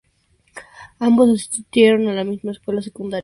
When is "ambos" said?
0.97-1.29